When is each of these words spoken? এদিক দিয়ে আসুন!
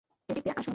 এদিক 0.29 0.43
দিয়ে 0.45 0.53
আসুন! 0.53 0.69